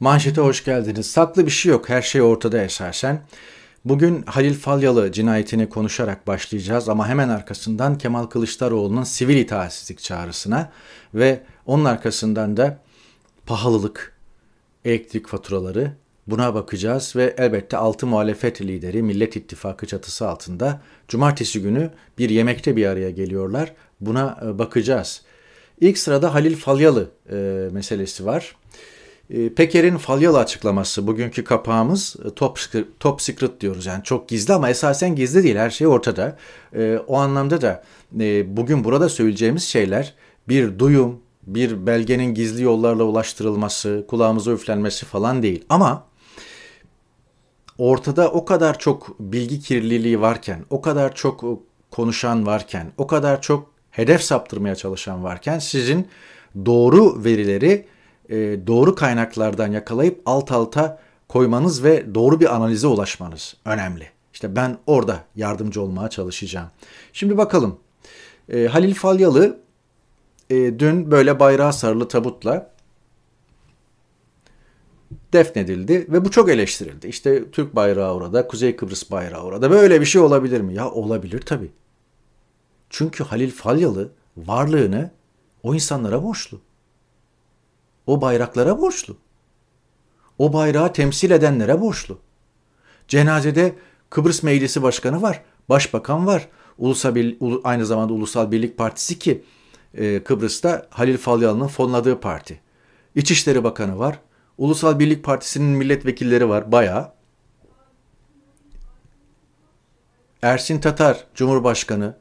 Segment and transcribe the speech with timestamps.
[0.00, 1.06] Manşete hoş geldiniz.
[1.06, 1.88] Saklı bir şey yok.
[1.88, 3.22] Her şey ortada esasen.
[3.84, 10.72] Bugün Halil Falyalı cinayetini konuşarak başlayacağız ama hemen arkasından Kemal Kılıçdaroğlu'nun sivil itaatsizlik çağrısına
[11.14, 12.78] ve onun arkasından da
[13.46, 14.16] pahalılık,
[14.84, 15.92] elektrik faturaları
[16.26, 22.76] buna bakacağız ve elbette altı muhalefet lideri Millet İttifakı çatısı altında cumartesi günü bir yemekte
[22.76, 23.72] bir araya geliyorlar.
[24.00, 25.22] Buna e, bakacağız.
[25.80, 27.34] İlk sırada Halil Falyalı e,
[27.72, 28.56] meselesi var.
[29.30, 32.58] E, Peker'in Falyalı açıklaması bugünkü kapağımız e, top,
[33.00, 36.36] top secret diyoruz yani çok gizli ama esasen gizli değil her şey ortada.
[36.74, 37.84] E, o anlamda da
[38.20, 40.14] e, bugün burada söyleyeceğimiz şeyler
[40.48, 45.64] bir duyum, bir belgenin gizli yollarla ulaştırılması, kulağımıza üflenmesi falan değil.
[45.68, 46.06] Ama
[47.78, 51.44] ortada o kadar çok bilgi kirliliği varken, o kadar çok
[51.90, 56.08] konuşan varken, o kadar çok hedef saptırmaya çalışan varken sizin
[56.66, 57.86] doğru verileri
[58.28, 60.98] e, doğru kaynaklardan yakalayıp alt alta
[61.28, 64.10] koymanız ve doğru bir analize ulaşmanız önemli.
[64.32, 66.68] İşte ben orada yardımcı olmaya çalışacağım.
[67.12, 67.78] Şimdi bakalım.
[68.48, 69.60] E, Halil Falyalı
[70.50, 72.70] e, dün böyle bayrağı sarılı tabutla
[75.32, 77.06] defnedildi ve bu çok eleştirildi.
[77.06, 79.70] İşte Türk bayrağı orada, Kuzey Kıbrıs bayrağı orada.
[79.70, 80.74] Böyle bir şey olabilir mi?
[80.74, 81.70] Ya olabilir tabii.
[82.90, 85.10] Çünkü Halil Falyalı varlığını
[85.62, 86.60] o insanlara borçlu.
[88.08, 89.16] O bayraklara borçlu.
[90.38, 92.18] O bayrağı temsil edenlere borçlu.
[93.08, 93.74] Cenazede
[94.10, 96.48] Kıbrıs Meclisi Başkanı var, Başbakan var,
[96.78, 97.16] Ulusal
[97.64, 99.44] aynı zamanda Ulusal Birlik Partisi ki
[99.94, 102.60] e, Kıbrıs'ta Halil Falyalı'nın fonladığı parti.
[103.14, 104.20] İçişleri Bakanı var,
[104.58, 107.12] Ulusal Birlik Partisi'nin milletvekilleri var bayağı.
[110.42, 112.16] Ersin Tatar Cumhurbaşkanı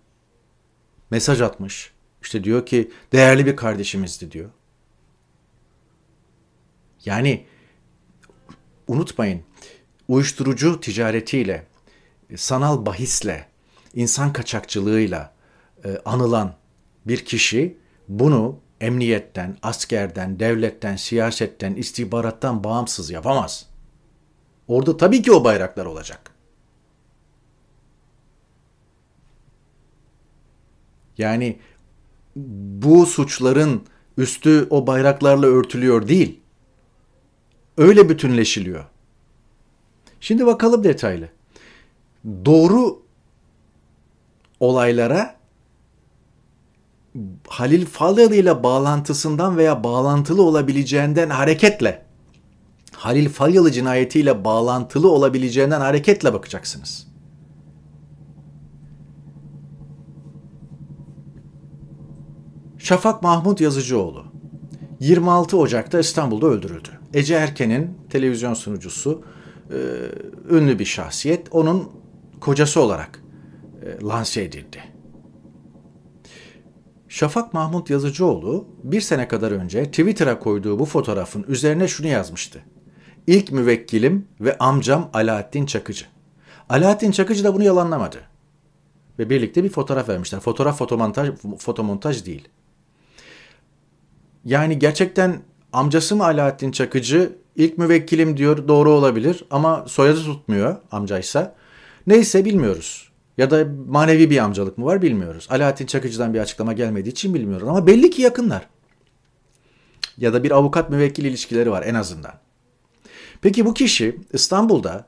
[1.11, 1.91] mesaj atmış.
[2.21, 4.49] İşte diyor ki değerli bir kardeşimizdi diyor.
[7.05, 7.45] Yani
[8.87, 9.41] unutmayın
[10.07, 11.67] uyuşturucu ticaretiyle,
[12.35, 13.47] sanal bahisle,
[13.93, 15.33] insan kaçakçılığıyla
[15.85, 16.53] e, anılan
[17.05, 17.77] bir kişi
[18.07, 23.65] bunu emniyetten, askerden, devletten, siyasetten, istihbarattan bağımsız yapamaz.
[24.67, 26.31] Orada tabii ki o bayraklar olacak.
[31.17, 31.59] Yani
[32.75, 33.83] bu suçların
[34.17, 36.39] üstü o bayraklarla örtülüyor değil.
[37.77, 38.85] Öyle bütünleşiliyor.
[40.19, 41.29] Şimdi bakalım detaylı.
[42.45, 43.01] Doğru
[44.59, 45.35] olaylara
[47.47, 52.05] Halil Falyalı ile bağlantısından veya bağlantılı olabileceğinden hareketle
[52.91, 57.07] Halil Falyalı cinayetiyle bağlantılı olabileceğinden hareketle bakacaksınız.
[62.77, 64.25] Şafak Mahmut Yazıcıoğlu
[64.99, 66.96] 26 Ocak'ta İstanbul'da öldürüldü.
[67.13, 69.23] Ece Erken'in televizyon sunucusu
[69.69, 69.75] e,
[70.49, 71.47] ünlü bir şahsiyet.
[71.51, 71.91] Onun
[72.39, 73.23] kocası olarak
[73.85, 74.83] e, lanse edildi.
[77.07, 82.61] Şafak Mahmut Yazıcıoğlu bir sene kadar önce Twitter'a koyduğu bu fotoğrafın üzerine şunu yazmıştı.
[83.27, 86.05] İlk müvekkilim ve amcam Alaaddin Çakıcı.
[86.69, 88.17] Alaaddin Çakıcı da bunu yalanlamadı.
[89.19, 90.39] Ve birlikte bir fotoğraf vermişler.
[90.39, 91.29] Fotoğraf fotomontaj,
[91.59, 92.47] fotomontaj değil.
[94.45, 95.41] Yani gerçekten
[95.73, 101.55] amcası mı Alaaddin Çakıcı ilk müvekkilim diyor doğru olabilir ama soyadı tutmuyor amcaysa.
[102.07, 103.11] Neyse bilmiyoruz.
[103.37, 105.47] Ya da manevi bir amcalık mı var bilmiyoruz.
[105.49, 108.67] Alaaddin Çakıcı'dan bir açıklama gelmediği için bilmiyoruz ama belli ki yakınlar.
[110.17, 112.33] Ya da bir avukat müvekkil ilişkileri var en azından.
[113.41, 115.07] Peki bu kişi İstanbul'da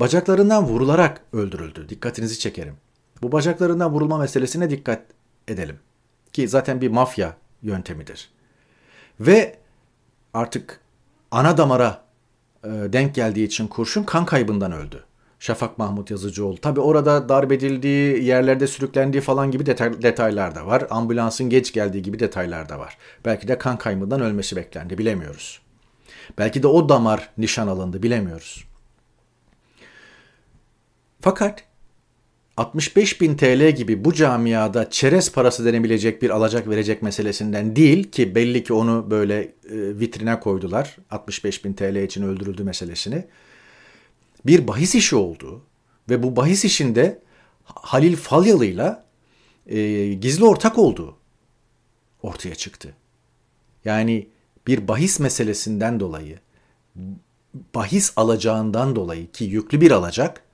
[0.00, 1.88] bacaklarından vurularak öldürüldü.
[1.88, 2.74] Dikkatinizi çekerim.
[3.22, 5.02] Bu bacaklarından vurulma meselesine dikkat
[5.48, 5.78] edelim.
[6.32, 8.30] Ki zaten bir mafya yöntemidir.
[9.20, 9.58] Ve
[10.36, 10.80] artık
[11.30, 12.02] ana damara
[12.64, 15.04] e, denk geldiği için kurşun kan kaybından öldü.
[15.38, 16.56] Şafak Mahmut Yazıcıoğlu.
[16.56, 20.86] Tabi orada darp edildiği, yerlerde sürüklendiği falan gibi detay, detaylar da var.
[20.90, 22.98] Ambulansın geç geldiği gibi detaylar da var.
[23.24, 25.60] Belki de kan kaybından ölmesi beklendi bilemiyoruz.
[26.38, 28.64] Belki de o damar nişan alındı bilemiyoruz.
[31.20, 31.64] Fakat
[32.56, 38.34] 65 bin TL gibi bu camiada çerez parası denebilecek bir alacak verecek meselesinden değil ki
[38.34, 43.24] belli ki onu böyle e, vitrine koydular 65 bin TL için öldürüldü meselesini.
[44.46, 45.62] Bir bahis işi oldu
[46.10, 47.22] ve bu bahis işinde
[47.64, 49.06] Halil Falyalı'yla
[49.66, 51.16] e, gizli ortak olduğu
[52.22, 52.94] ortaya çıktı.
[53.84, 54.28] Yani
[54.66, 56.38] bir bahis meselesinden dolayı
[57.74, 60.45] bahis alacağından dolayı ki yüklü bir alacak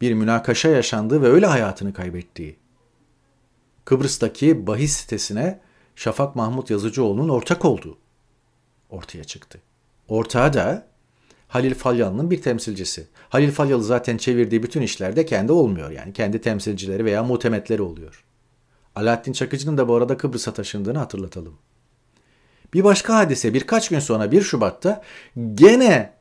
[0.00, 2.56] bir münakaşa yaşandığı ve öyle hayatını kaybettiği.
[3.84, 5.60] Kıbrıs'taki bahis sitesine
[5.96, 7.98] Şafak Mahmut Yazıcıoğlu'nun ortak olduğu
[8.90, 9.60] ortaya çıktı.
[10.08, 10.86] Ortağı da
[11.48, 13.06] Halil Falyalı'nın bir temsilcisi.
[13.28, 15.90] Halil Falyalı zaten çevirdiği bütün işlerde kendi olmuyor.
[15.90, 18.24] Yani kendi temsilcileri veya muhtemetleri oluyor.
[18.94, 21.58] Alaaddin Çakıcı'nın da bu arada Kıbrıs'a taşındığını hatırlatalım.
[22.74, 25.02] Bir başka hadise birkaç gün sonra 1 Şubat'ta
[25.54, 26.15] gene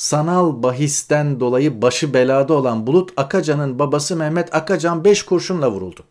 [0.00, 6.04] sanal bahisten dolayı başı belada olan Bulut Akacan'ın babası Mehmet Akacan 5 kurşunla vuruldu.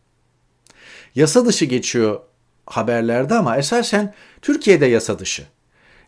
[1.15, 2.19] Yasa dışı geçiyor
[2.65, 5.44] haberlerde ama esasen Türkiye'de yasa dışı.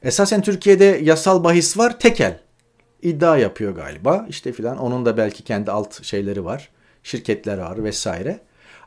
[0.04, 2.40] Esasen Türkiye'de yasal bahis var tekel.
[3.02, 6.70] İddia yapıyor galiba işte filan onun da belki kendi alt şeyleri var.
[7.04, 8.40] Şirketler var vesaire.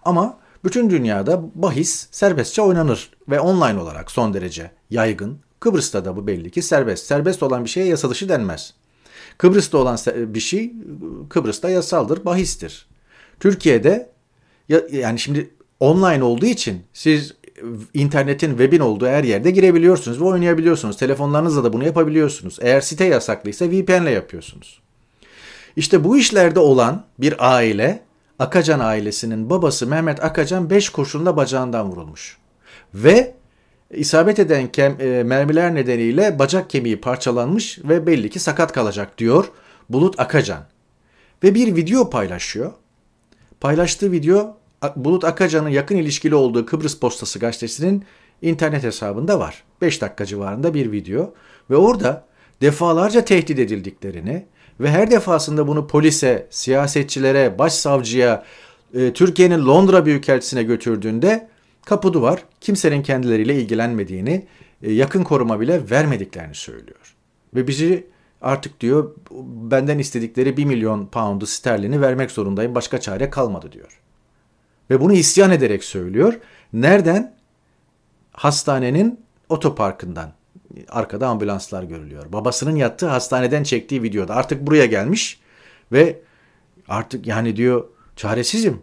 [0.05, 5.39] Ama bütün dünyada bahis serbestçe oynanır ve online olarak son derece yaygın.
[5.61, 7.07] Kıbrıs'ta da bu belli ki serbest.
[7.07, 8.75] Serbest olan bir şeye yasa dışı denmez.
[9.39, 10.73] Kıbrıs'ta olan bir şey
[11.29, 12.87] Kıbrıs'ta yasaldır, bahistir.
[13.41, 14.11] Türkiye'de
[14.93, 15.51] yani şimdi
[15.81, 17.35] online olduğu için siz
[17.95, 20.97] internetin, webin olduğu her yerde girebiliyorsunuz ve oynayabiliyorsunuz.
[20.97, 22.59] Telefonlarınızla da bunu yapabiliyorsunuz.
[22.61, 24.81] Eğer site yasaklıysa VPN ile yapıyorsunuz.
[25.77, 28.03] İşte bu işlerde olan bir aile,
[28.39, 32.39] Akacan ailesinin babası Mehmet Akacan 5 kurşunla bacağından vurulmuş.
[32.95, 33.35] Ve
[33.97, 39.51] isabet eden kem, e, mermiler nedeniyle bacak kemiği parçalanmış ve belli ki sakat kalacak diyor
[39.89, 40.65] Bulut Akacan.
[41.43, 42.73] Ve bir video paylaşıyor.
[43.61, 44.57] Paylaştığı video
[44.97, 48.05] Bulut Akacan'ın yakın ilişkili olduğu Kıbrıs Postası gazetesinin
[48.43, 49.65] internet hesabında var.
[49.81, 51.35] 5 dakika civarında bir video
[51.71, 52.25] ve orada
[52.61, 54.47] defalarca tehdit edildiklerini
[54.81, 58.45] ve her defasında bunu polise, siyasetçilere, başsavcıya,
[58.95, 61.49] e, Türkiye'nin Londra Büyükelçisi'ne götürdüğünde
[61.85, 64.47] kapı duvar kimsenin kendileriyle ilgilenmediğini,
[64.83, 67.15] e, yakın koruma bile vermediklerini söylüyor.
[67.55, 68.07] Ve bizi
[68.43, 69.15] artık diyor
[69.71, 74.01] benden istedikleri 1 milyon poundu sterlini vermek zorundayım başka çare kalmadı diyor.
[74.91, 76.41] Ve bunu isyan ederek söylüyor.
[76.73, 77.35] Nereden?
[78.33, 80.33] Hastanenin otoparkından.
[80.89, 82.33] Arkada ambulanslar görülüyor.
[82.33, 84.35] Babasının yattığı hastaneden çektiği videoda.
[84.35, 85.41] Artık buraya gelmiş
[85.93, 86.21] ve
[86.89, 87.85] artık yani diyor
[88.17, 88.83] çaresizim.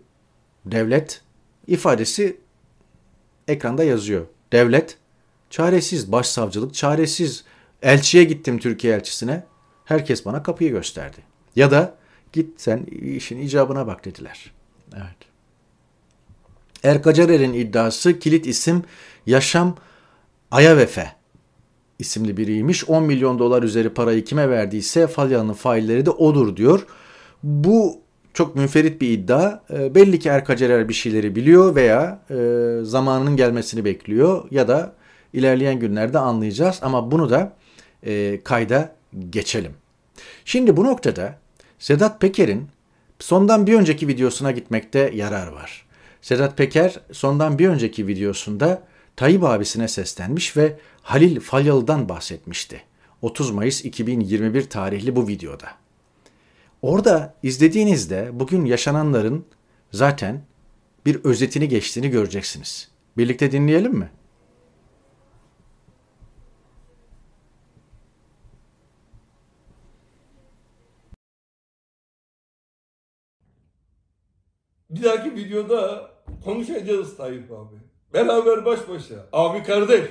[0.66, 1.22] Devlet
[1.68, 2.38] ifadesi
[3.52, 4.26] ekranda yazıyor.
[4.52, 4.98] Devlet
[5.50, 7.44] çaresiz, başsavcılık çaresiz.
[7.82, 9.44] Elçiye gittim Türkiye elçisine.
[9.86, 11.18] Herkes bana kapıyı gösterdi.
[11.56, 11.96] Ya da
[12.34, 14.52] git sen işin icabına bak dediler.
[14.94, 15.18] Evet.
[16.84, 18.84] Erkacerer'in iddiası kilit isim
[19.26, 19.76] Yaşam
[20.52, 21.12] Ayavefe
[22.00, 22.90] isimli biriymiş.
[22.90, 26.86] 10 milyon dolar üzeri parayı kime verdiyse Falyan'ın failleri de odur diyor.
[27.44, 28.02] Bu
[28.34, 29.60] çok münferit bir iddia.
[29.74, 32.36] E, belli ki Erkacerer bir şeyleri biliyor veya e,
[32.84, 34.94] zamanının gelmesini bekliyor ya da
[35.34, 37.54] ilerleyen günlerde anlayacağız ama bunu da
[38.04, 38.96] e, kayda
[39.30, 39.74] geçelim.
[40.46, 41.36] Şimdi bu noktada
[41.80, 42.68] Sedat Peker'in
[43.20, 45.86] sondan bir önceki videosuna gitmekte yarar var.
[46.22, 48.84] Sedat Peker sondan bir önceki videosunda
[49.16, 52.82] Tayyip abisine seslenmiş ve Halil Falyalı'dan bahsetmişti.
[53.22, 55.81] 30 Mayıs 2021 tarihli bu videoda.
[56.82, 59.46] Orada izlediğinizde bugün yaşananların
[59.92, 60.42] zaten
[61.06, 62.92] bir özetini geçtiğini göreceksiniz.
[63.18, 64.12] Birlikte dinleyelim mi?
[74.90, 76.12] Bir dahaki videoda
[76.44, 77.76] konuşacağız Tayyip abi.
[78.14, 79.28] Beraber baş başa.
[79.34, 80.10] Abi kardeş.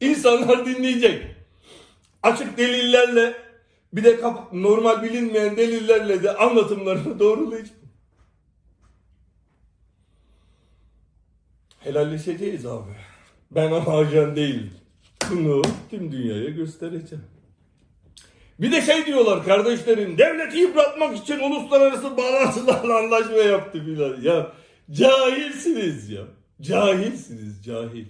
[0.00, 1.36] İnsanlar dinleyecek.
[2.22, 3.49] Açık delillerle
[3.92, 4.20] bir de
[4.52, 7.76] normal bilinmeyen delillerle de anlatımlarını doğrulayacak.
[11.78, 12.90] Helalleşeceğiz abi.
[13.50, 14.70] Ben ama ajan değilim.
[15.30, 17.24] Bunu tüm dünyaya göstereceğim.
[18.60, 24.20] Bir de şey diyorlar kardeşlerin devleti yıpratmak için uluslararası bağlantılarla anlaşma yaptı filan.
[24.22, 24.52] Ya
[24.90, 26.22] cahilsiniz ya.
[26.60, 28.06] Cahilsiniz cahil.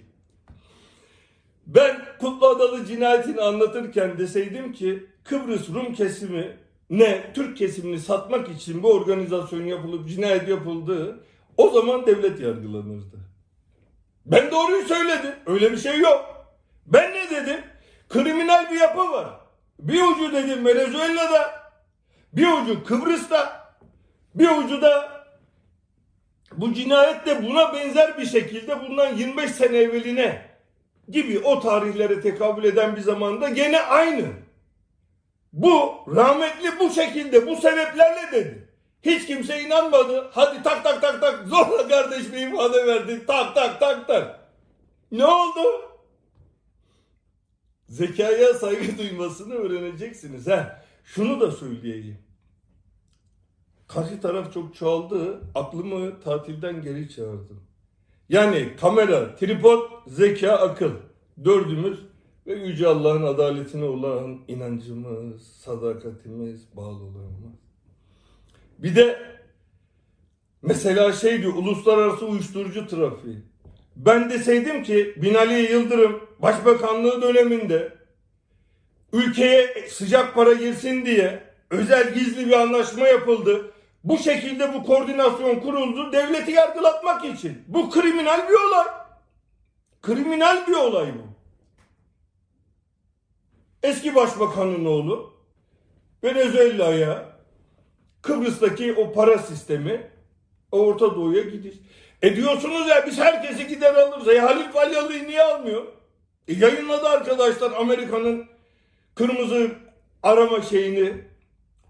[1.67, 6.57] Ben Kutlu Adalı cinayetini anlatırken deseydim ki Kıbrıs Rum kesimi
[6.89, 11.23] ne Türk kesimini satmak için bu organizasyon yapılıp cinayet yapıldı
[11.57, 13.17] o zaman devlet yargılanırdı.
[14.25, 15.31] Ben doğruyu söyledim.
[15.45, 16.45] Öyle bir şey yok.
[16.85, 17.59] Ben ne dedim?
[18.09, 19.27] Kriminal bir yapı var.
[19.79, 21.71] Bir ucu dedim Venezuela'da,
[22.33, 23.73] bir ucu Kıbrıs'ta,
[24.35, 25.11] bir ucu da
[26.57, 30.41] bu cinayet de buna benzer bir şekilde bundan 25 sene evveline
[31.09, 34.40] gibi o tarihlere tekabül eden bir zamanda gene aynı.
[35.53, 38.67] Bu rahmetli bu şekilde bu sebeplerle dedi.
[39.01, 40.29] Hiç kimse inanmadı.
[40.31, 43.25] Hadi tak tak tak tak zorla kardeş bir ifade verdi.
[43.27, 44.39] Tak tak tak tak.
[45.11, 45.91] Ne oldu?
[47.87, 50.47] Zekaya saygı duymasını öğreneceksiniz.
[50.47, 52.17] Ha, şunu da söyleyeyim.
[53.87, 55.41] Karşı taraf çok çoğaldı.
[55.55, 57.63] Aklımı tatilden geri çağırdım.
[58.29, 60.91] Yani kamera, tripod, zeka, akıl.
[61.43, 61.99] Dördümüz
[62.47, 67.61] ve Yüce Allah'ın adaletine olan inancımız, sadakatimiz, bağlılığımız.
[68.77, 69.19] Bir de
[70.61, 73.37] mesela şeydi uluslararası uyuşturucu trafiği.
[73.95, 77.93] Ben deseydim ki Binali Yıldırım başbakanlığı döneminde
[79.13, 83.71] ülkeye sıcak para girsin diye özel gizli bir anlaşma yapıldı.
[84.03, 87.63] Bu şekilde bu koordinasyon kuruldu devleti yargılatmak için.
[87.67, 88.87] Bu kriminal bir olay.
[90.01, 91.30] Kriminal bir olay bu.
[93.83, 95.33] Eski başbakanın oğlu
[96.23, 97.25] Venezuela'ya
[98.21, 100.11] Kıbrıs'taki o para sistemi
[100.71, 101.75] Orta Doğu'ya gidiş.
[102.21, 104.27] E diyorsunuz ya biz herkesi gider alırız.
[104.27, 105.83] E Halil Falyalı'yı niye almıyor?
[106.47, 108.45] E yayınladı arkadaşlar Amerika'nın
[109.15, 109.71] kırmızı
[110.23, 111.13] arama şeyini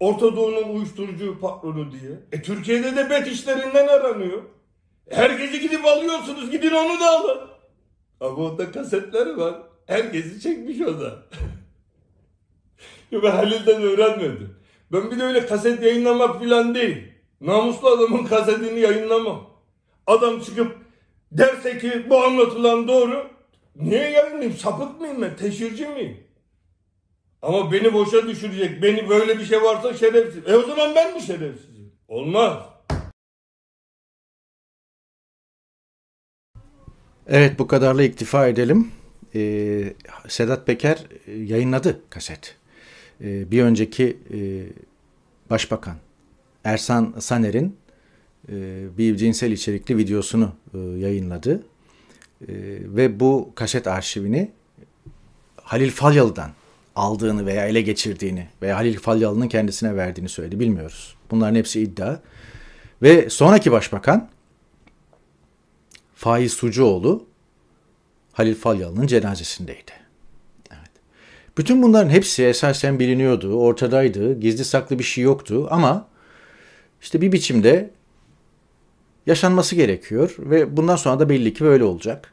[0.00, 2.12] Orta Doğu'nun uyuşturucu patronu diye.
[2.32, 4.42] E Türkiye'de de bet işlerinden aranıyor.
[5.10, 6.50] E, herkesi gidip alıyorsunuz.
[6.50, 7.40] Gidin onu da alın.
[8.20, 9.54] Ama onda kasetleri var.
[9.86, 11.22] Herkesi çekmiş o da.
[13.12, 14.56] ben Halil'den öğrenmedim.
[14.92, 16.96] Ben bir de öyle kaset yayınlamak filan değil.
[17.40, 19.50] Namuslu adamın kasetini yayınlamam.
[20.06, 20.76] Adam çıkıp
[21.32, 23.30] derse ki bu anlatılan doğru.
[23.76, 24.56] Niye yayınlayayım?
[24.56, 25.36] Sapık mıyım ben?
[25.36, 26.16] Teşhirci miyim?
[27.42, 28.82] Ama beni boşa düşürecek.
[28.82, 30.48] Beni böyle bir şey varsa şerefsiz.
[30.48, 31.92] E o zaman ben mi şerefsizim?
[32.08, 32.58] Olmaz.
[37.26, 38.92] Evet bu kadarla iktifa edelim.
[39.34, 39.92] Ee,
[40.28, 42.56] Sedat Peker e, yayınladı kaset.
[43.20, 44.38] Ee, bir önceki e,
[45.50, 45.96] başbakan
[46.64, 47.76] Ersan Saner'in
[48.48, 48.52] e,
[48.98, 51.62] bir cinsel içerikli videosunu e, yayınladı.
[52.82, 54.50] Ve bu kaset arşivini
[55.56, 56.50] Halil Falyalı'dan
[56.96, 60.60] aldığını veya ele geçirdiğini veya Halil Falyalı'nın kendisine verdiğini söyledi.
[60.60, 61.16] Bilmiyoruz.
[61.30, 62.18] Bunların hepsi iddia.
[63.02, 64.28] Ve sonraki başbakan
[66.14, 67.26] Faiz Sucuoğlu
[68.32, 70.01] Halil Falyalı'nın cenazesindeydi.
[71.58, 76.08] Bütün bunların hepsi esasen biliniyordu, ortadaydı, gizli saklı bir şey yoktu ama
[77.02, 77.90] işte bir biçimde
[79.26, 82.32] yaşanması gerekiyor ve bundan sonra da belli ki böyle olacak.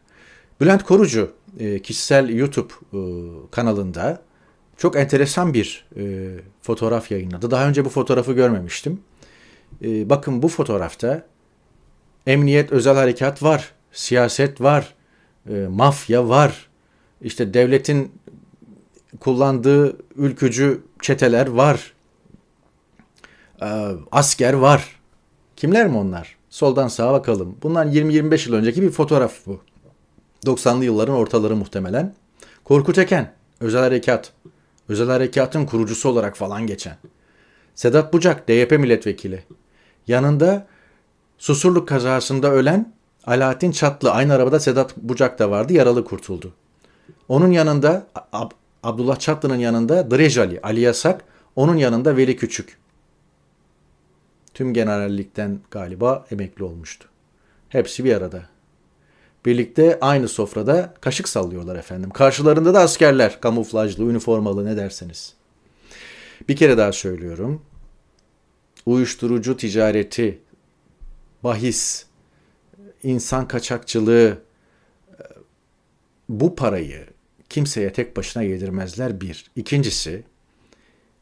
[0.62, 3.00] Bülent Korucu e, kişisel YouTube e,
[3.52, 4.22] kanalında
[4.78, 7.52] çok enteresan bir e, fotoğraf yayınladı.
[7.52, 9.02] Daha önce bu fotoğrafı görmemiştim.
[9.82, 11.26] Bakın bu fotoğrafta
[12.28, 14.96] emniyet, özel harekat var, siyaset var,
[15.70, 16.70] mafya var,
[17.22, 18.12] işte devletin
[19.20, 21.94] kullandığı ülkücü çeteler var,
[24.12, 25.00] asker var.
[25.56, 26.38] Kimler mi onlar?
[26.50, 27.58] Soldan sağa bakalım.
[27.64, 29.62] Bundan 20-25 yıl önceki bir fotoğraf bu.
[30.46, 32.16] 90'lı yılların ortaları muhtemelen.
[32.64, 34.34] Korkut Eken, Özel Harekat.
[34.90, 36.98] Özel Harekat'ın kurucusu olarak falan geçen.
[37.76, 39.44] Sedat Bucak, DYP milletvekili.
[40.08, 40.68] Yanında
[41.38, 42.94] Susurluk kazasında ölen
[43.26, 44.12] Alaaddin Çatlı.
[44.12, 45.74] Aynı arabada Sedat Bucak da vardı.
[45.74, 46.54] Yaralı kurtuldu.
[47.28, 48.08] Onun yanında
[48.84, 51.24] Abdullah Çatlı'nın yanında Drej Ali, Yasak.
[51.56, 52.78] Onun yanında Veli Küçük.
[54.54, 57.08] Tüm generallikten galiba emekli olmuştu.
[57.70, 58.44] Hepsi bir arada.
[59.46, 62.10] Birlikte aynı sofrada kaşık sallıyorlar efendim.
[62.10, 65.34] Karşılarında da askerler, kamuflajlı, üniformalı ne derseniz.
[66.50, 67.62] Bir kere daha söylüyorum.
[68.86, 70.42] Uyuşturucu ticareti,
[71.44, 72.06] bahis,
[73.04, 74.38] insan kaçakçılığı
[76.30, 77.08] bu parayı
[77.50, 79.52] kimseye tek başına yedirmezler bir.
[79.56, 80.24] İkincisi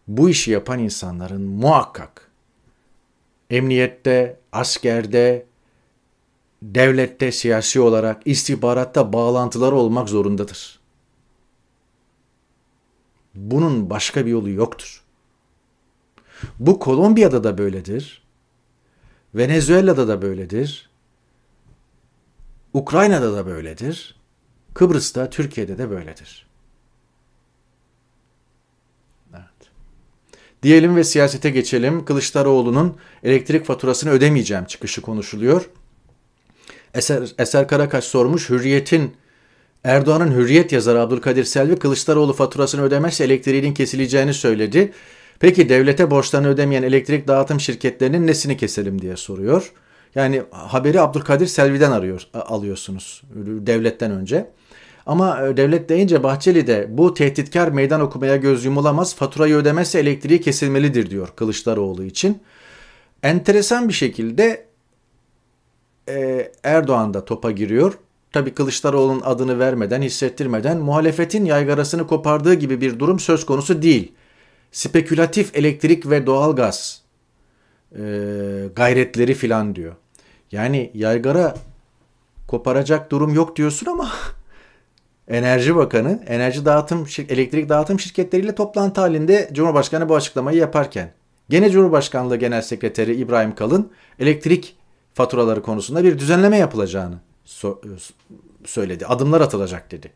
[0.08, 2.28] bu işi yapan insanların muhakkak
[3.50, 5.46] emniyette, askerde,
[6.62, 10.80] devlette, siyasi olarak, istihbaratta bağlantıları olmak zorundadır.
[13.36, 15.04] Bunun başka bir yolu yoktur.
[16.60, 18.24] Bu Kolombiya'da da böyledir.
[19.36, 20.90] Venezuela'da da böyledir.
[22.74, 24.17] Ukrayna'da da böyledir.
[24.78, 26.48] Kıbrıs'ta, Türkiye'de de böyledir.
[30.64, 32.06] Diyelim ve siyasete geçelim.
[32.06, 35.70] Kılıçdaroğlu'nun elektrik faturasını ödemeyeceğim çıkışı konuşuluyor.
[36.94, 38.50] Eser, Eser Karakaş sormuş.
[38.50, 39.16] Hürriyet'in
[39.84, 44.94] Erdoğan'ın Hürriyet yazarı Abdülkadir Selvi Kılıçdaroğlu faturasını ödemezse elektriğinin kesileceğini söyledi.
[45.40, 49.74] Peki devlete borçlarını ödemeyen elektrik dağıtım şirketlerinin nesini keselim diye soruyor.
[50.16, 54.50] Yani haberi Abdülkadir Selvi'den arıyor, alıyorsunuz devletten önce.
[55.08, 60.42] Ama e, devlet deyince Bahçeli de bu tehditkar meydan okumaya göz yumulamaz, faturayı ödemezse elektriği
[60.42, 62.42] kesilmelidir diyor Kılıçdaroğlu için.
[63.24, 64.66] Enteresan bir şekilde
[66.10, 67.94] e, Erdoğan da topa giriyor.
[68.32, 74.12] Tabii Kılıçdaroğlu'nun adını vermeden, hissettirmeden muhalefetin yaygarasını kopardığı gibi bir durum söz konusu değil.
[74.72, 77.02] Spekülatif elektrik ve doğalgaz
[77.92, 78.02] e,
[78.76, 79.96] gayretleri filan diyor.
[80.52, 81.56] Yani yaygara
[82.48, 84.12] koparacak durum yok diyorsun ama
[85.28, 91.12] Enerji Bakanı enerji dağıtım elektrik dağıtım şirketleriyle toplantı halinde Cumhurbaşkanı bu açıklamayı yaparken
[91.50, 94.76] gene Cumhurbaşkanlığı Genel Sekreteri İbrahim Kalın elektrik
[95.14, 97.16] faturaları konusunda bir düzenleme yapılacağını
[98.66, 99.06] söyledi.
[99.06, 100.12] Adımlar atılacak dedi.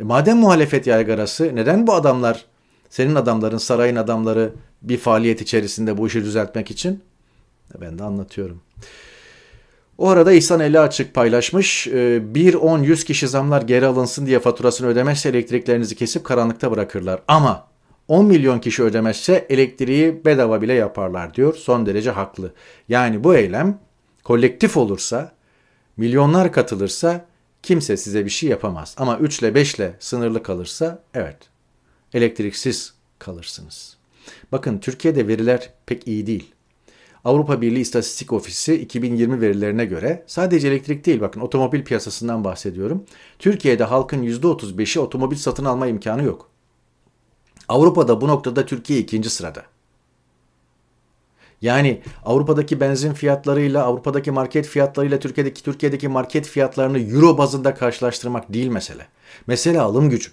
[0.00, 2.44] E madem muhalefet yaygarası neden bu adamlar
[2.90, 7.02] senin adamların sarayın adamları bir faaliyet içerisinde bu işi düzeltmek için?
[7.74, 8.60] E ben de anlatıyorum.
[9.98, 11.86] O arada İhsan Eli Açık paylaşmış.
[11.86, 17.22] 1, 10, 100 kişi zamlar geri alınsın diye faturasını ödemezse elektriklerinizi kesip karanlıkta bırakırlar.
[17.28, 17.68] Ama
[18.08, 21.54] 10 milyon kişi ödemezse elektriği bedava bile yaparlar diyor.
[21.54, 22.52] Son derece haklı.
[22.88, 23.78] Yani bu eylem
[24.24, 25.32] kolektif olursa,
[25.96, 27.26] milyonlar katılırsa
[27.62, 28.94] kimse size bir şey yapamaz.
[28.98, 31.36] Ama 3 ile 5 ile sınırlı kalırsa evet
[32.14, 33.96] elektriksiz kalırsınız.
[34.52, 36.54] Bakın Türkiye'de veriler pek iyi değil.
[37.24, 43.04] Avrupa Birliği İstatistik Ofisi 2020 verilerine göre sadece elektrik değil bakın otomobil piyasasından bahsediyorum.
[43.38, 46.50] Türkiye'de halkın %35'i otomobil satın alma imkanı yok.
[47.68, 49.62] Avrupa'da bu noktada Türkiye ikinci sırada.
[51.62, 58.68] Yani Avrupa'daki benzin fiyatlarıyla, Avrupa'daki market fiyatlarıyla Türkiye'deki Türkiye'deki market fiyatlarını euro bazında karşılaştırmak değil
[58.68, 59.06] mesele.
[59.46, 60.30] Mesele alım gücü.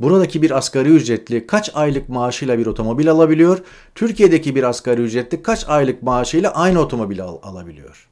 [0.00, 3.58] Buradaki bir asgari ücretli kaç aylık maaşıyla bir otomobil alabiliyor?
[3.94, 8.08] Türkiye'deki bir asgari ücretli kaç aylık maaşıyla aynı otomobili al alabiliyor?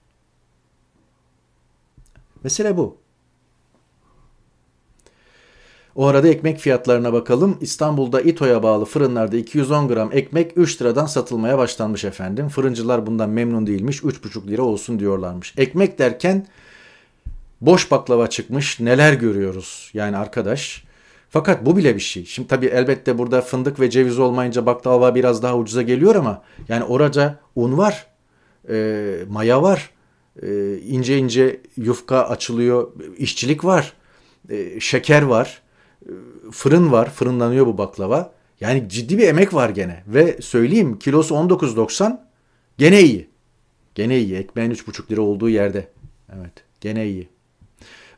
[2.44, 2.96] Mesele bu.
[5.94, 7.58] O arada ekmek fiyatlarına bakalım.
[7.60, 12.48] İstanbul'da İTO'ya bağlı fırınlarda 210 gram ekmek 3 liradan satılmaya başlanmış efendim.
[12.48, 14.00] Fırıncılar bundan memnun değilmiş.
[14.00, 15.54] 3,5 lira olsun diyorlarmış.
[15.56, 16.46] Ekmek derken
[17.60, 18.80] boş baklava çıkmış.
[18.80, 20.84] Neler görüyoruz yani arkadaş.
[21.32, 22.24] Fakat bu bile bir şey.
[22.24, 26.84] Şimdi tabii elbette burada fındık ve ceviz olmayınca baklava biraz daha ucuza geliyor ama yani
[26.84, 28.06] orada un var,
[28.68, 29.90] e, maya var,
[30.42, 33.92] e, ince ince yufka açılıyor, işçilik var,
[34.48, 35.62] e, şeker var,
[36.06, 36.10] e,
[36.50, 38.32] fırın var, fırınlanıyor bu baklava.
[38.60, 42.20] Yani ciddi bir emek var gene ve söyleyeyim kilosu 19.90
[42.78, 43.28] gene iyi.
[43.94, 44.36] Gene iyi.
[44.36, 45.88] Ekmeğin 3,5 lira olduğu yerde.
[46.36, 47.31] Evet gene iyi.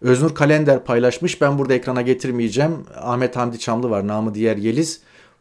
[0.05, 1.41] Öznur Kalender paylaşmış.
[1.41, 2.87] Ben burada ekrana getirmeyeceğim.
[2.97, 4.07] Ahmet Hamdi Çamlı var.
[4.07, 5.01] Namı diğer Yeliz.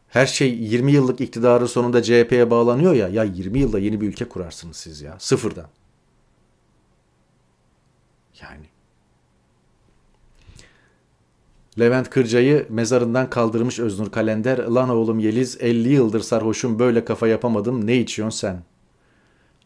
[0.10, 3.08] Her şey 20 yıllık iktidarın sonunda CHP'ye bağlanıyor ya.
[3.08, 5.15] Ya 20 yılda yeni bir ülke kurarsınız siz ya.
[5.19, 5.65] Sıfırdan.
[8.41, 8.65] Yani.
[11.80, 14.58] Levent Kırca'yı mezarından kaldırmış Öznur Kalender.
[14.58, 18.63] Lan oğlum Yeliz 50 yıldır sarhoşum böyle kafa yapamadım ne içiyorsun sen?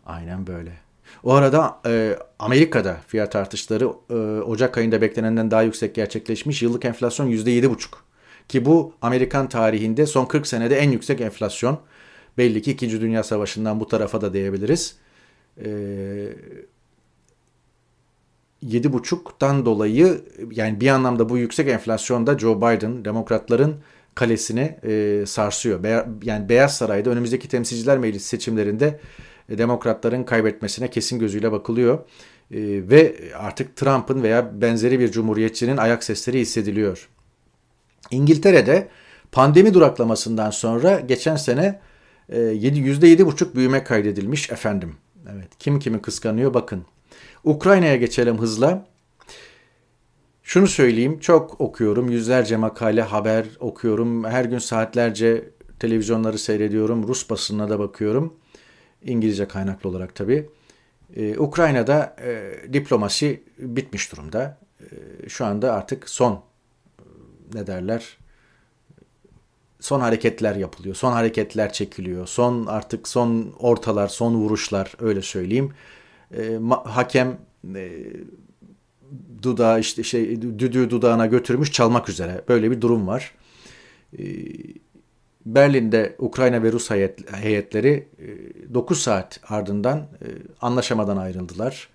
[0.05, 0.87] Aynen böyle.
[1.23, 6.62] O arada e, Amerika'da fiyat artışları e, Ocak ayında beklenenden daha yüksek gerçekleşmiş.
[6.62, 7.77] Yıllık enflasyon %7,5.
[8.47, 11.80] Ki bu Amerikan tarihinde son 40 senede en yüksek enflasyon.
[12.38, 13.01] Belli ki 2.
[13.01, 14.95] Dünya Savaşı'ndan bu tarafa da diyebiliriz.
[15.58, 15.69] E,
[18.65, 23.75] 7,5'tan dolayı yani bir anlamda bu yüksek enflasyonda Joe Biden demokratların
[24.15, 25.84] kalesini e, sarsıyor.
[25.84, 28.99] Be yani Beyaz Saray'da önümüzdeki temsilciler meclisi seçimlerinde
[29.49, 31.99] demokratların kaybetmesine kesin gözüyle bakılıyor.
[32.51, 37.10] E, ve artık Trump'ın veya benzeri bir cumhuriyetçinin ayak sesleri hissediliyor.
[38.12, 38.88] İngiltere'de
[39.31, 41.79] pandemi duraklamasından sonra geçen sene
[42.29, 44.95] e, %7,5 büyüme kaydedilmiş efendim.
[45.33, 46.86] Evet, kim kimi kıskanıyor bakın.
[47.43, 48.88] Ukrayna'ya geçelim hızla.
[50.43, 57.69] Şunu söyleyeyim, çok okuyorum, yüzlerce makale, haber okuyorum, her gün saatlerce televizyonları seyrediyorum, Rus basınına
[57.69, 58.33] da bakıyorum.
[59.03, 60.49] İngilizce kaynaklı olarak tabii.
[61.15, 64.57] Ee, Ukrayna'da e, diplomasi bitmiş durumda.
[64.81, 64.86] E,
[65.29, 66.41] şu anda artık son e,
[67.53, 68.17] ne derler
[69.79, 70.95] son hareketler yapılıyor.
[70.95, 72.27] Son hareketler çekiliyor.
[72.27, 75.73] Son artık son ortalar, son vuruşlar öyle söyleyeyim.
[76.38, 77.38] E, hakem
[77.75, 77.91] e,
[79.43, 82.41] dudağı işte şey düdüğü dudağına götürmüş çalmak üzere.
[82.49, 83.33] Böyle bir durum var.
[84.19, 84.23] E,
[85.45, 86.89] Berlin'de Ukrayna ve Rus
[87.31, 88.07] heyetleri
[88.73, 90.27] 9 e, saat ardından e,
[90.62, 91.89] anlaşamadan ayrıldılar.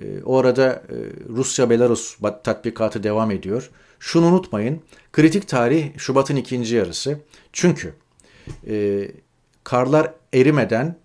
[0.00, 0.82] E, o arada
[1.28, 3.70] Rusya-Belarus tatbikatı devam ediyor.
[3.98, 7.18] Şunu unutmayın, kritik tarih Şubat'ın ikinci yarısı.
[7.52, 7.94] Çünkü
[9.64, 10.96] karlar erimeden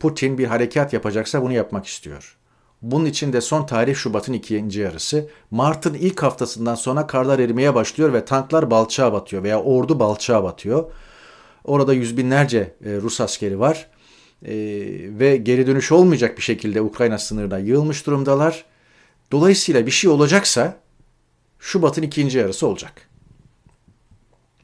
[0.00, 2.36] Putin bir harekat yapacaksa bunu yapmak istiyor.
[2.82, 5.28] Bunun için de son tarih Şubat'ın ikinci yarısı.
[5.50, 10.92] Mart'ın ilk haftasından sonra karlar erimeye başlıyor ve tanklar balçağa batıyor veya ordu balçağa batıyor.
[11.64, 13.90] Orada yüz binlerce e, Rus askeri var
[14.44, 14.54] e,
[15.18, 18.64] ve geri dönüş olmayacak bir şekilde Ukrayna sınırına yığılmış durumdalar.
[19.32, 20.76] Dolayısıyla bir şey olacaksa
[21.58, 22.92] Şubat'ın ikinci yarısı olacak.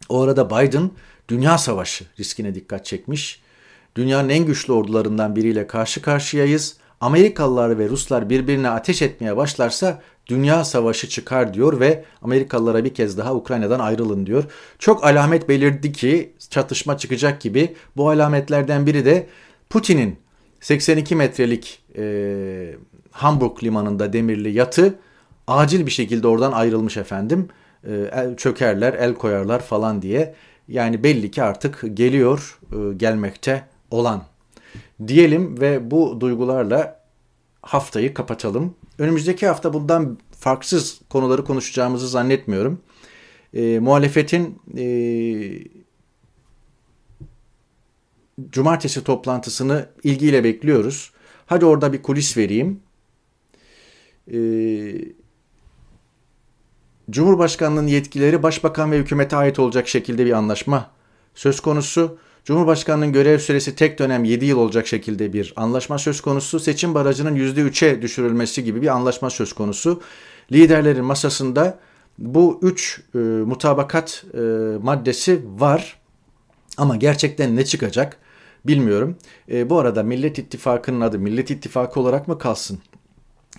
[0.09, 0.91] O arada Biden
[1.29, 3.41] dünya savaşı riskine dikkat çekmiş.
[3.97, 6.77] Dünyanın en güçlü ordularından biriyle karşı karşıyayız.
[7.01, 13.19] Amerikalılar ve Ruslar birbirine ateş etmeye başlarsa dünya savaşı çıkar diyor ve Amerikalılara bir kez
[13.19, 14.45] daha Ukrayna'dan ayrılın diyor.
[14.79, 17.77] Çok alamet belirdi ki çatışma çıkacak gibi.
[17.97, 19.27] Bu alametlerden biri de
[19.71, 20.19] Putin'in
[20.61, 22.75] 82 metrelik e,
[23.11, 24.99] Hamburg limanında demirli yatı
[25.47, 27.49] acil bir şekilde oradan ayrılmış efendim.
[27.85, 30.35] E, el çökerler, el koyarlar falan diye.
[30.69, 34.23] Yani belli ki artık geliyor, e, gelmekte olan.
[35.07, 37.01] Diyelim ve bu duygularla
[37.63, 38.75] haftayı kapatalım.
[38.99, 42.81] Önümüzdeki hafta bundan farksız konuları konuşacağımızı zannetmiyorum.
[43.55, 44.85] E, muhalefetin e,
[48.51, 51.13] cumartesi toplantısını ilgiyle bekliyoruz.
[51.47, 52.81] Hadi orada bir kulis vereyim.
[54.33, 54.39] E,
[57.11, 60.91] Cumhurbaşkanlığının yetkileri başbakan ve hükümete ait olacak şekilde bir anlaşma
[61.35, 62.19] söz konusu.
[62.45, 66.61] Cumhurbaşkanının görev süresi tek dönem 7 yıl olacak şekilde bir anlaşma söz konusu.
[66.61, 70.03] Seçim barajının %3'e düşürülmesi gibi bir anlaşma söz konusu.
[70.53, 71.79] Liderlerin masasında
[72.19, 74.39] bu üç e, mutabakat e,
[74.83, 76.01] maddesi var.
[76.77, 78.19] Ama gerçekten ne çıkacak
[78.69, 79.17] bilmiyorum.
[79.51, 82.79] E, bu arada Millet İttifakı'nın adı Millet İttifakı olarak mı kalsın?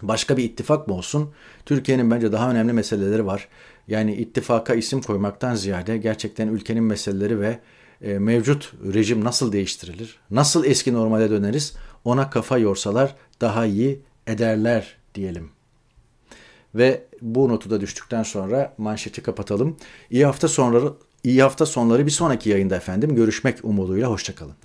[0.02, 1.30] Başka bir ittifak mı olsun?
[1.65, 3.48] Türkiye'nin bence daha önemli meseleleri var.
[3.88, 7.60] Yani ittifaka isim koymaktan ziyade gerçekten ülkenin meseleleri ve
[8.02, 10.20] e, mevcut rejim nasıl değiştirilir?
[10.32, 11.76] Nasıl eski normale döneriz?
[12.06, 15.50] Ona kafa yorsalar daha iyi ederler diyelim.
[16.76, 19.78] Ve bu notu da düştükten sonra manşeti kapatalım.
[20.10, 20.93] İyi hafta sonları
[21.24, 24.56] iyi hafta sonları bir sonraki yayında efendim görüşmek umuduyla hoşçakalın.